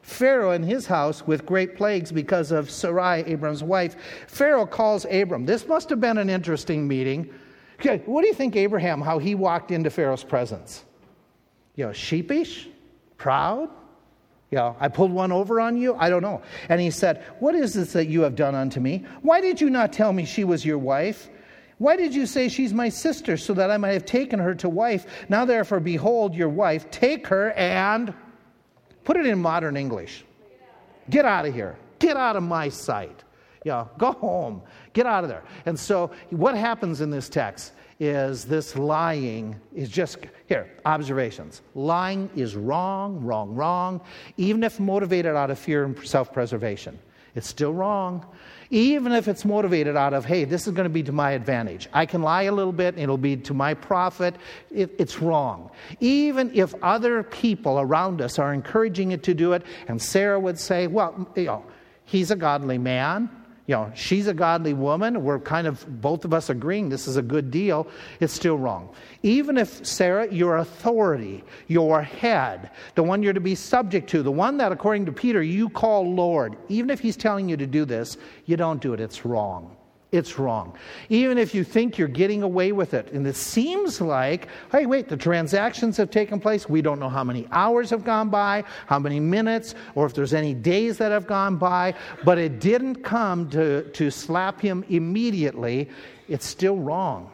[0.00, 3.96] Pharaoh and his house with great plagues because of Sarai, Abram's wife.
[4.26, 5.44] Pharaoh calls Abram.
[5.44, 7.28] This must have been an interesting meeting
[7.84, 10.84] Okay, what do you think, Abraham, how he walked into Pharaoh's presence?
[11.74, 12.68] You know, sheepish?
[13.16, 13.70] Proud?
[14.52, 15.96] You know, I pulled one over on you?
[15.96, 16.42] I don't know.
[16.68, 19.04] And he said, What is this that you have done unto me?
[19.22, 21.28] Why did you not tell me she was your wife?
[21.78, 24.68] Why did you say she's my sister so that I might have taken her to
[24.68, 25.04] wife?
[25.28, 26.88] Now, therefore, behold your wife.
[26.92, 28.14] Take her and
[29.02, 30.24] put it in modern English.
[31.10, 31.76] Get out of here.
[31.98, 33.24] Get out of my sight.
[33.64, 34.62] Yeah, go home.
[34.92, 35.44] Get out of there.
[35.66, 41.62] And so, what happens in this text is this lying is just here, observations.
[41.74, 44.00] Lying is wrong, wrong, wrong,
[44.36, 46.98] even if motivated out of fear and self preservation.
[47.34, 48.26] It's still wrong.
[48.70, 51.88] Even if it's motivated out of, hey, this is going to be to my advantage.
[51.92, 54.34] I can lie a little bit, it'll be to my profit.
[54.70, 55.70] It, it's wrong.
[56.00, 60.58] Even if other people around us are encouraging it to do it, and Sarah would
[60.58, 61.64] say, well, you know,
[62.04, 63.30] he's a godly man
[63.66, 65.22] you know, she's a godly woman.
[65.22, 67.86] We're kind of both of us agreeing this is a good deal.
[68.18, 68.92] It's still wrong.
[69.22, 74.32] Even if, Sarah, your authority, your head, the one you're to be subject to, the
[74.32, 77.84] one that, according to Peter, you call Lord, even if he's telling you to do
[77.84, 79.00] this, you don't do it.
[79.00, 79.76] It's wrong
[80.12, 80.76] it's wrong.
[81.08, 85.08] Even if you think you're getting away with it, and it seems like, hey, wait,
[85.08, 86.68] the transactions have taken place.
[86.68, 90.34] We don't know how many hours have gone by, how many minutes, or if there's
[90.34, 91.94] any days that have gone by,
[92.24, 95.88] but it didn't come to, to slap him immediately.
[96.28, 97.30] It's still wrong.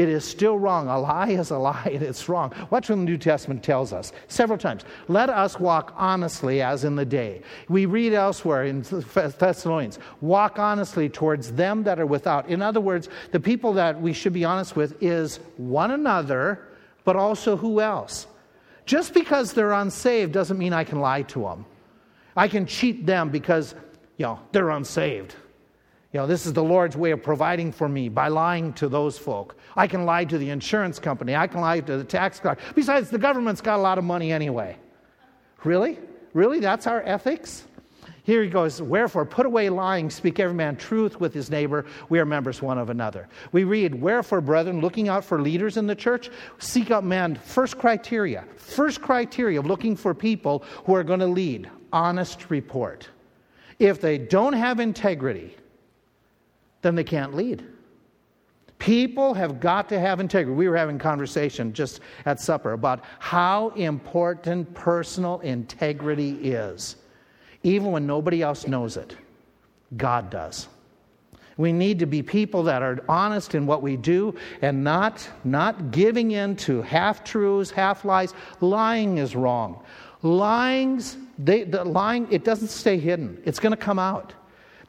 [0.00, 0.88] It is still wrong.
[0.88, 2.54] A lie is a lie, and it's wrong.
[2.70, 4.82] Watch what the New Testament tells us several times.
[5.08, 7.42] Let us walk honestly as in the day.
[7.68, 12.48] We read elsewhere in Thessalonians, walk honestly towards them that are without.
[12.48, 16.66] In other words, the people that we should be honest with is one another,
[17.04, 18.26] but also who else?
[18.86, 21.66] Just because they're unsaved doesn't mean I can lie to them.
[22.34, 23.74] I can cheat them because,
[24.16, 25.34] you know, they're unsaved.
[26.12, 29.16] You know, this is the Lord's way of providing for me by lying to those
[29.16, 29.56] folk.
[29.76, 31.36] I can lie to the insurance company.
[31.36, 32.64] I can lie to the tax collector.
[32.74, 34.76] Besides, the government's got a lot of money anyway.
[35.62, 35.98] Really?
[36.32, 36.58] Really?
[36.58, 37.64] That's our ethics?
[38.24, 41.86] Here he goes, Wherefore, put away lying, speak every man truth with his neighbor.
[42.08, 43.28] We are members one of another.
[43.52, 47.36] We read, Wherefore, brethren, looking out for leaders in the church, seek out men.
[47.36, 53.08] First criteria, first criteria of looking for people who are going to lead honest report.
[53.78, 55.56] If they don't have integrity,
[56.82, 57.64] then they can't lead.
[58.78, 60.56] People have got to have integrity.
[60.56, 66.96] We were having conversation just at supper about how important personal integrity is,
[67.62, 69.14] even when nobody else knows it.
[69.96, 70.68] God does.
[71.58, 75.90] We need to be people that are honest in what we do and not, not
[75.90, 78.32] giving in to half truths, half lies.
[78.62, 79.84] Lying is wrong.
[80.22, 83.42] Lying's, they, the lying, it doesn't stay hidden.
[83.44, 84.32] It's going to come out.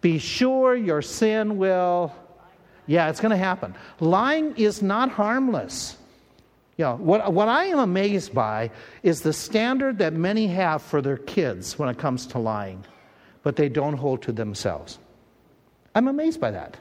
[0.02, 2.14] Be sure your sin will,
[2.88, 3.76] yeah, it's going to happen.
[3.99, 5.95] Lying is not harmless.
[6.78, 8.72] You know, what, what I am amazed by
[9.04, 12.84] is the standard that many have for their kids when it comes to lying,
[13.43, 14.97] but they don't hold to themselves.
[15.93, 16.78] I'm amazed by that.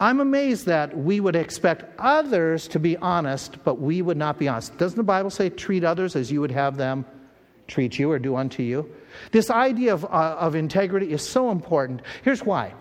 [0.00, 4.48] I'm amazed that we would expect others to be honest, but we would not be
[4.48, 4.76] honest.
[4.76, 7.06] Doesn't the Bible say, treat others as you would have them
[7.66, 8.90] treat you or do unto you?
[9.32, 12.02] This idea of, uh, of integrity is so important.
[12.22, 12.74] Here's why.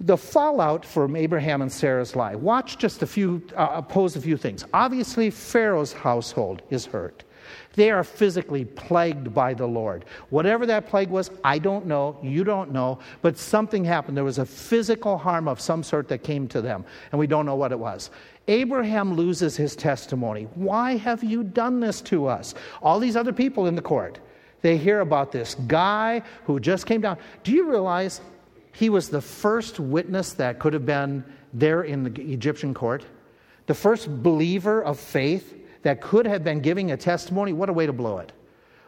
[0.00, 2.34] The fallout from Abraham and Sarah's lie.
[2.34, 4.64] Watch just a few, uh, pose a few things.
[4.72, 7.24] Obviously, Pharaoh's household is hurt.
[7.74, 10.04] They are physically plagued by the Lord.
[10.30, 14.16] Whatever that plague was, I don't know, you don't know, but something happened.
[14.16, 17.46] There was a physical harm of some sort that came to them, and we don't
[17.46, 18.10] know what it was.
[18.48, 20.48] Abraham loses his testimony.
[20.54, 22.54] Why have you done this to us?
[22.82, 24.18] All these other people in the court,
[24.62, 27.18] they hear about this guy who just came down.
[27.44, 28.20] Do you realize
[28.72, 33.04] he was the first witness that could have been there in the Egyptian court?
[33.66, 37.52] The first believer of faith that could have been giving a testimony?
[37.52, 38.32] What a way to blow it.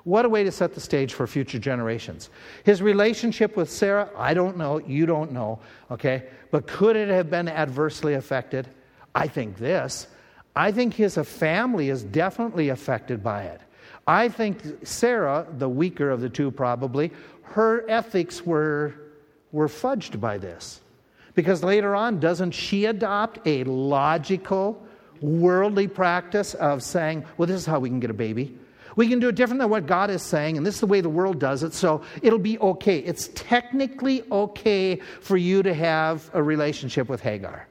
[0.04, 2.28] What a way to set the stage for future generations.
[2.64, 6.24] His relationship with Sarah, I don't know, you don't know, okay?
[6.50, 8.68] But could it have been adversely affected?
[9.14, 10.08] I think this.
[10.56, 13.60] I think his family is definitely affected by it.
[14.06, 17.12] I think Sarah, the weaker of the two probably,
[17.42, 18.94] her ethics were,
[19.52, 20.80] were fudged by this.
[21.34, 24.84] Because later on, doesn't she adopt a logical,
[25.22, 28.58] worldly practice of saying, well, this is how we can get a baby?
[28.96, 31.00] We can do it different than what God is saying, and this is the way
[31.00, 32.98] the world does it, so it'll be okay.
[32.98, 37.66] It's technically okay for you to have a relationship with Hagar.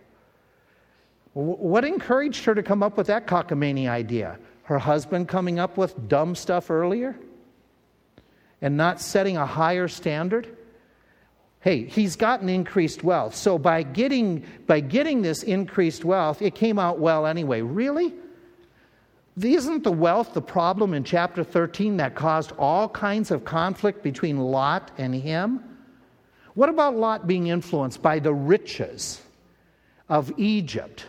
[1.34, 4.40] What encouraged her to come up with that cockamamie idea?
[4.64, 7.16] Her husband coming up with dumb stuff earlier?
[8.62, 10.58] And not setting a higher standard?
[11.62, 13.36] Hey, he's gotten increased wealth.
[13.36, 17.62] So by getting, by getting this increased wealth, it came out well anyway.
[17.62, 18.14] Really?
[19.40, 24.38] Isn't the wealth the problem in chapter 13 that caused all kinds of conflict between
[24.38, 25.64] Lot and him?
[26.56, 29.22] What about Lot being influenced by the riches
[30.10, 31.06] of Egypt?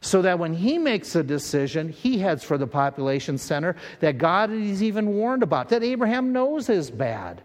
[0.00, 4.50] so that when he makes a decision, he heads for the population center that God
[4.50, 7.42] is even warned about, that Abraham knows is bad.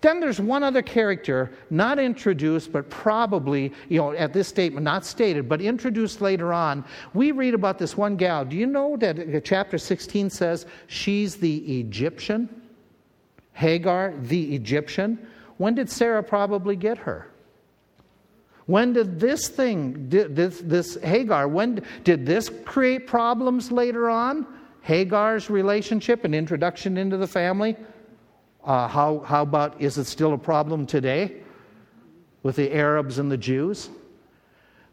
[0.00, 5.04] Then there's one other character, not introduced, but probably, you know, at this statement, not
[5.04, 6.84] stated, but introduced later on.
[7.12, 8.46] We read about this one gal.
[8.46, 12.48] Do you know that uh, chapter 16 says she's the Egyptian?
[13.52, 15.18] Hagar, the Egyptian?
[15.58, 17.30] When did Sarah probably get her?
[18.64, 24.46] When did this thing, this, this Hagar, when did this create problems later on?
[24.80, 27.76] Hagar's relationship and introduction into the family?
[28.64, 31.40] Uh, how, how about, is it still a problem today?
[32.42, 33.90] with the Arabs and the Jews.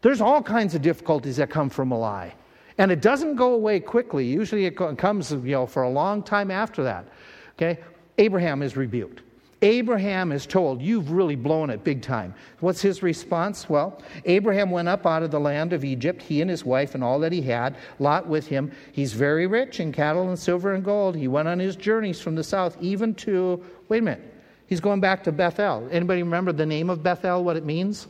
[0.00, 2.34] There's all kinds of difficulties that come from a lie.
[2.76, 4.24] And it doesn't go away quickly.
[4.24, 7.06] Usually it comes you know, for a long time after that.
[7.54, 7.80] Okay?
[8.18, 9.22] Abraham is rebuked.
[9.62, 12.34] Abraham is told, You've really blown it big time.
[12.60, 13.68] What's his response?
[13.68, 17.02] Well, Abraham went up out of the land of Egypt, he and his wife and
[17.02, 18.70] all that he had, Lot with him.
[18.92, 21.16] He's very rich in cattle and silver and gold.
[21.16, 24.34] He went on his journeys from the south, even to, wait a minute,
[24.66, 25.88] he's going back to Bethel.
[25.90, 28.06] Anybody remember the name of Bethel, what it means?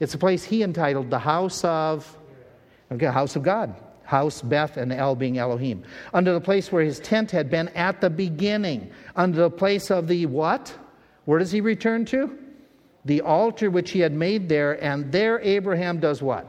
[0.00, 2.16] It's a place he entitled the house of,
[2.90, 3.74] okay, house of God.
[4.12, 5.82] House, Beth, and El being Elohim.
[6.12, 8.90] Under the place where his tent had been at the beginning.
[9.16, 10.72] Under the place of the what?
[11.24, 12.38] Where does he return to?
[13.06, 16.46] The altar which he had made there, and there Abraham does what?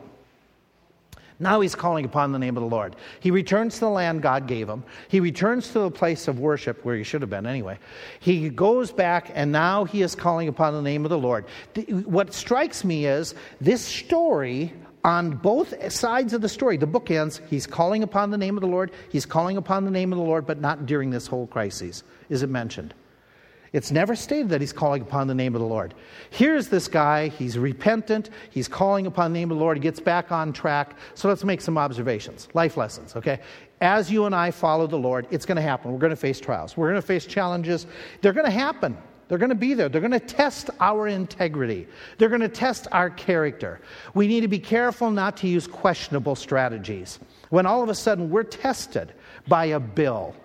[1.39, 2.95] Now he's calling upon the name of the Lord.
[3.19, 4.83] He returns to the land God gave him.
[5.07, 7.79] He returns to the place of worship where he should have been anyway.
[8.19, 11.45] He goes back and now he is calling upon the name of the Lord.
[11.87, 14.73] What strikes me is this story
[15.03, 18.61] on both sides of the story, the book ends, he's calling upon the name of
[18.61, 21.47] the Lord, he's calling upon the name of the Lord, but not during this whole
[21.47, 22.93] crisis, is it mentioned.
[23.73, 25.95] It's never stated that he's calling upon the name of the Lord.
[26.29, 29.99] Here's this guy, he's repentant, he's calling upon the name of the Lord, he gets
[29.99, 30.95] back on track.
[31.15, 33.39] So let's make some observations, life lessons, okay?
[33.81, 35.91] As you and I follow the Lord, it's going to happen.
[35.91, 37.87] We're going to face trials, we're going to face challenges.
[38.21, 38.95] They're going to happen.
[39.27, 39.89] They're going to be there.
[39.89, 41.87] They're going to test our integrity.
[42.17, 43.79] They're going to test our character.
[44.13, 47.19] We need to be careful not to use questionable strategies.
[47.49, 49.13] When all of a sudden we're tested
[49.47, 50.35] by a bill,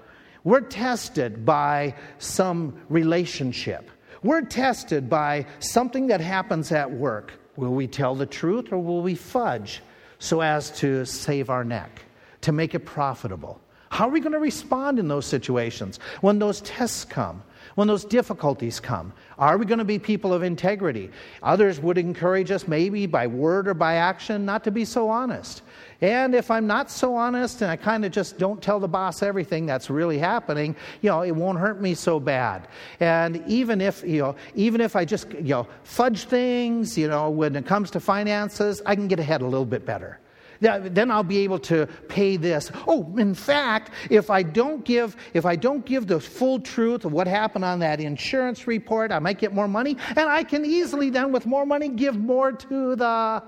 [0.44, 3.90] we're tested by some relationship,
[4.22, 7.32] we're tested by something that happens at work.
[7.56, 9.82] Will we tell the truth or will we fudge
[10.18, 12.02] so as to save our neck,
[12.42, 13.60] to make it profitable?
[13.90, 17.42] How are we going to respond in those situations when those tests come?
[17.78, 19.12] When those difficulties come?
[19.38, 21.12] Are we going to be people of integrity?
[21.44, 25.62] Others would encourage us, maybe by word or by action, not to be so honest.
[26.00, 29.22] And if I'm not so honest and I kind of just don't tell the boss
[29.22, 32.66] everything that's really happening, you know, it won't hurt me so bad.
[32.98, 37.30] And even if, you know, even if I just, you know, fudge things, you know,
[37.30, 40.18] when it comes to finances, I can get ahead a little bit better
[40.60, 42.70] then I'll be able to pay this.
[42.86, 47.12] Oh, in fact, if I don't give, if I don't give the full truth of
[47.12, 51.10] what happened on that insurance report, I might get more money, and I can easily
[51.10, 53.42] then, with more money, give more to the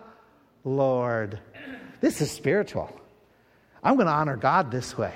[0.65, 1.39] Lord.
[2.01, 2.95] This is spiritual.
[3.83, 5.15] I'm going to honor God this way.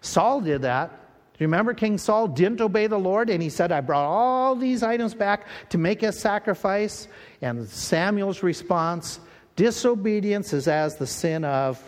[0.00, 0.90] Saul did that.
[0.90, 4.56] Do you remember King Saul didn't obey the Lord and he said, I brought all
[4.56, 7.08] these items back to make a sacrifice?
[7.42, 9.20] And Samuel's response
[9.56, 11.82] Disobedience is as the sin of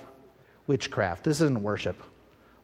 [0.67, 1.25] witchcraft.
[1.25, 2.03] This isn't worship.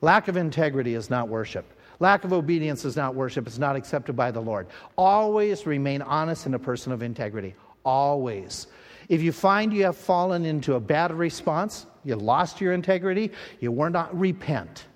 [0.01, 1.65] Lack of integrity is not worship.
[2.01, 3.47] Lack of obedience is not worship.
[3.47, 4.67] It's not accepted by the Lord.
[4.97, 7.55] Always remain honest in a person of integrity.
[7.85, 8.67] Always.
[9.09, 13.31] If you find you have fallen into a bad response, you lost your integrity,
[13.61, 14.87] you were not repent.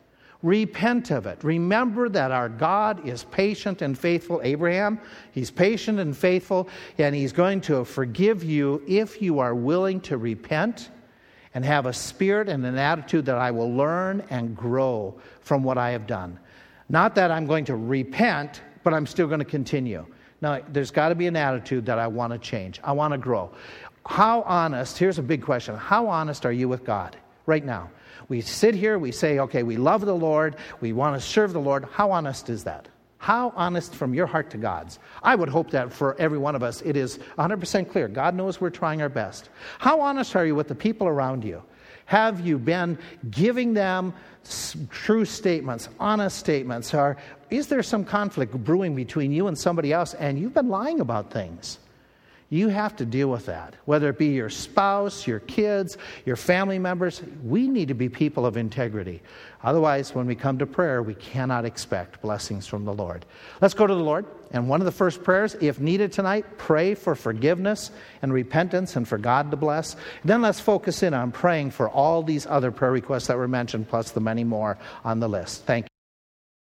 [0.42, 1.42] Repent of it.
[1.42, 4.40] Remember that our God is patient and faithful.
[4.44, 5.00] Abraham,
[5.32, 10.16] he's patient and faithful, and he's going to forgive you if you are willing to
[10.16, 10.90] repent
[11.54, 15.76] and have a spirit and an attitude that I will learn and grow from what
[15.76, 16.38] I have done.
[16.88, 20.06] Not that I'm going to repent, but I'm still going to continue.
[20.40, 22.80] Now, there's got to be an attitude that I want to change.
[22.84, 23.50] I want to grow.
[24.06, 27.16] How honest, here's a big question how honest are you with God
[27.46, 27.90] right now?
[28.28, 31.60] We sit here, we say, okay, we love the Lord, we want to serve the
[31.60, 31.86] Lord.
[31.90, 32.88] How honest is that?
[33.18, 34.98] How honest from your heart to God's?
[35.22, 38.06] I would hope that for every one of us it is 100% clear.
[38.06, 39.48] God knows we're trying our best.
[39.78, 41.62] How honest are you with the people around you?
[42.06, 42.96] Have you been
[43.30, 44.14] giving them
[44.90, 46.94] true statements, honest statements?
[46.94, 47.16] Or
[47.50, 51.30] is there some conflict brewing between you and somebody else and you've been lying about
[51.30, 51.78] things?
[52.50, 56.78] You have to deal with that, whether it be your spouse, your kids, your family
[56.78, 57.20] members.
[57.44, 59.20] We need to be people of integrity.
[59.62, 63.26] Otherwise, when we come to prayer, we cannot expect blessings from the Lord.
[63.60, 64.24] Let's go to the Lord.
[64.50, 67.90] And one of the first prayers, if needed tonight, pray for forgiveness
[68.22, 69.96] and repentance and for God to bless.
[70.24, 73.88] Then let's focus in on praying for all these other prayer requests that were mentioned,
[73.90, 75.64] plus the many more on the list.
[75.64, 75.97] Thank you.